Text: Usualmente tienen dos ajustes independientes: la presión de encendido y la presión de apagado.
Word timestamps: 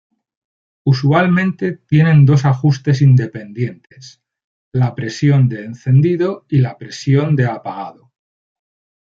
Usualmente 0.83 1.73
tienen 1.73 2.25
dos 2.25 2.43
ajustes 2.45 3.03
independientes: 3.03 4.23
la 4.73 4.95
presión 4.95 5.47
de 5.47 5.63
encendido 5.63 6.47
y 6.49 6.57
la 6.57 6.75
presión 6.75 7.35
de 7.35 7.45
apagado. 7.45 8.11